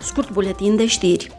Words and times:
Scurt 0.00 0.30
buletin 0.30 0.76
de 0.76 0.86
știri. 0.86 1.30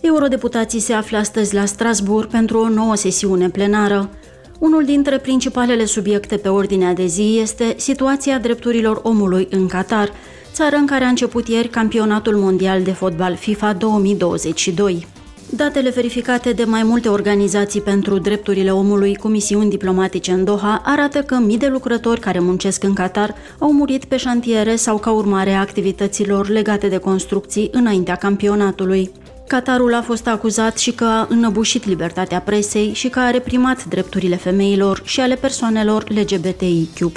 Eurodeputații 0.00 0.80
se 0.80 0.92
află 0.92 1.16
astăzi 1.16 1.54
la 1.54 1.64
Strasbourg 1.64 2.30
pentru 2.30 2.58
o 2.58 2.68
nouă 2.68 2.94
sesiune 2.94 3.48
plenară. 3.48 4.10
Unul 4.58 4.84
dintre 4.84 5.18
principalele 5.18 5.84
subiecte 5.84 6.36
pe 6.36 6.48
ordinea 6.48 6.92
de 6.92 7.06
zi 7.06 7.38
este 7.40 7.74
situația 7.76 8.38
drepturilor 8.38 9.00
omului 9.02 9.48
în 9.50 9.66
Qatar, 9.66 10.12
țară 10.52 10.76
în 10.76 10.86
care 10.86 11.04
a 11.04 11.08
început 11.08 11.48
ieri 11.48 11.68
campionatul 11.68 12.36
mondial 12.36 12.82
de 12.82 12.92
fotbal 12.92 13.34
FIFA 13.34 13.72
2022. 13.72 15.06
Datele 15.50 15.90
verificate 15.90 16.52
de 16.52 16.64
mai 16.64 16.82
multe 16.82 17.08
organizații 17.08 17.80
pentru 17.80 18.18
drepturile 18.18 18.70
omului 18.70 19.16
cu 19.16 19.28
misiuni 19.28 19.70
diplomatice 19.70 20.32
în 20.32 20.44
Doha 20.44 20.82
arată 20.84 21.22
că 21.22 21.34
mii 21.34 21.58
de 21.58 21.66
lucrători 21.66 22.20
care 22.20 22.38
muncesc 22.38 22.82
în 22.82 22.94
Qatar 22.94 23.34
au 23.58 23.72
murit 23.72 24.04
pe 24.04 24.16
șantiere 24.16 24.76
sau 24.76 24.98
ca 24.98 25.10
urmare 25.10 25.50
a 25.50 25.60
activităților 25.60 26.48
legate 26.48 26.88
de 26.88 26.96
construcții 26.96 27.68
înaintea 27.72 28.14
campionatului. 28.14 29.10
Qatarul 29.46 29.94
a 29.94 30.02
fost 30.02 30.26
acuzat 30.26 30.78
și 30.78 30.92
că 30.92 31.04
a 31.04 31.26
înăbușit 31.30 31.86
libertatea 31.86 32.40
presei 32.40 32.92
și 32.94 33.08
că 33.08 33.18
a 33.18 33.30
reprimat 33.30 33.84
drepturile 33.84 34.36
femeilor 34.36 35.02
și 35.04 35.20
ale 35.20 35.34
persoanelor 35.34 36.04
LGBTIQ+. 36.08 37.10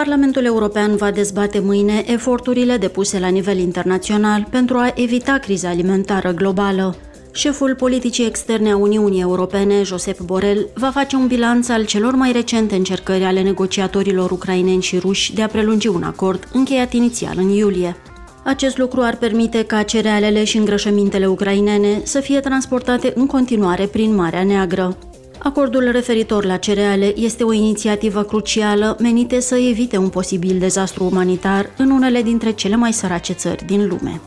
Parlamentul 0.00 0.44
European 0.44 0.96
va 0.96 1.10
dezbate 1.10 1.58
mâine 1.58 2.04
eforturile 2.06 2.76
depuse 2.76 3.18
la 3.18 3.28
nivel 3.28 3.58
internațional 3.58 4.46
pentru 4.50 4.76
a 4.76 4.92
evita 4.94 5.38
criza 5.38 5.68
alimentară 5.68 6.32
globală. 6.32 6.96
Șeful 7.32 7.74
politicii 7.74 8.26
externe 8.26 8.70
a 8.70 8.76
Uniunii 8.76 9.20
Europene, 9.20 9.82
Josep 9.82 10.20
Borrell, 10.20 10.68
va 10.74 10.90
face 10.90 11.16
un 11.16 11.26
bilanț 11.26 11.68
al 11.68 11.84
celor 11.84 12.14
mai 12.14 12.32
recente 12.32 12.74
încercări 12.74 13.24
ale 13.24 13.42
negociatorilor 13.42 14.30
ucraineni 14.30 14.82
și 14.82 14.98
ruși 14.98 15.34
de 15.34 15.42
a 15.42 15.46
prelungi 15.46 15.88
un 15.88 16.02
acord 16.02 16.48
încheiat 16.52 16.92
inițial 16.92 17.34
în 17.36 17.48
iulie. 17.48 17.96
Acest 18.44 18.78
lucru 18.78 19.00
ar 19.00 19.16
permite 19.16 19.64
ca 19.64 19.82
cerealele 19.82 20.44
și 20.44 20.56
îngrășămintele 20.56 21.26
ucrainene 21.26 22.00
să 22.04 22.20
fie 22.20 22.40
transportate 22.40 23.12
în 23.14 23.26
continuare 23.26 23.86
prin 23.86 24.14
Marea 24.14 24.44
Neagră. 24.44 24.96
Acordul 25.42 25.88
referitor 25.90 26.44
la 26.44 26.56
cereale 26.56 27.12
este 27.16 27.44
o 27.44 27.52
inițiativă 27.52 28.22
crucială 28.22 28.96
menită 28.98 29.40
să 29.40 29.56
evite 29.56 29.96
un 29.96 30.08
posibil 30.08 30.58
dezastru 30.58 31.04
umanitar 31.04 31.70
în 31.76 31.90
unele 31.90 32.22
dintre 32.22 32.50
cele 32.50 32.76
mai 32.76 32.92
sărace 32.92 33.32
țări 33.32 33.64
din 33.66 33.88
lume. 33.88 34.20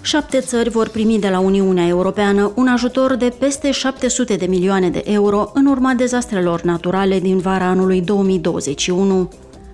Șapte 0.00 0.40
țări 0.40 0.68
vor 0.68 0.88
primi 0.88 1.18
de 1.18 1.28
la 1.28 1.38
Uniunea 1.38 1.86
Europeană 1.86 2.52
un 2.54 2.66
ajutor 2.66 3.14
de 3.14 3.32
peste 3.38 3.70
700 3.70 4.34
de 4.36 4.46
milioane 4.46 4.90
de 4.90 5.02
euro 5.06 5.50
în 5.54 5.66
urma 5.66 5.92
dezastrelor 5.92 6.62
naturale 6.62 7.20
din 7.20 7.38
vara 7.38 7.64
anului 7.64 8.00
2021. 8.00 9.30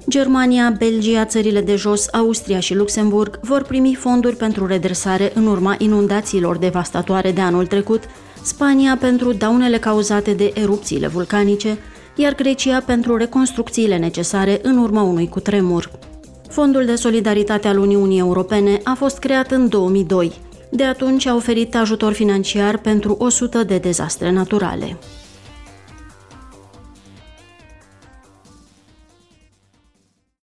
Germania, 0.09 0.75
Belgia, 0.79 1.25
țările 1.25 1.61
de 1.61 1.77
jos, 1.77 2.07
Austria 2.13 2.61
și 2.61 2.75
Luxemburg 2.75 3.39
vor 3.43 3.63
primi 3.63 3.95
fonduri 3.95 4.37
pentru 4.37 4.67
redresare 4.67 5.33
în 5.35 5.47
urma 5.47 5.75
inundațiilor 5.79 6.57
devastatoare 6.57 7.33
de 7.33 7.41
anul 7.41 7.67
trecut, 7.67 8.03
Spania 8.47 8.97
pentru 9.01 9.33
daunele 9.33 9.79
cauzate 9.79 10.33
de 10.33 10.53
erupțiile 10.55 11.07
vulcanice, 11.07 11.79
iar 12.15 12.35
Grecia 12.35 12.81
pentru 12.81 13.17
reconstrucțiile 13.17 13.97
necesare 13.97 14.59
în 14.63 14.79
urma 14.79 15.03
unui 15.03 15.29
cutremur. 15.29 15.91
Fondul 16.49 16.85
de 16.85 16.95
solidaritate 16.95 17.69
al 17.69 17.79
Uniunii 17.79 18.19
Europene 18.19 18.81
a 18.85 18.95
fost 18.95 19.19
creat 19.19 19.51
în 19.51 19.69
2002. 19.69 20.33
De 20.71 20.85
atunci 20.85 21.27
a 21.27 21.35
oferit 21.35 21.75
ajutor 21.75 22.13
financiar 22.13 22.79
pentru 22.79 23.17
100 23.19 23.65
de 23.65 23.79
dezastre 23.79 24.31
naturale. 24.31 24.97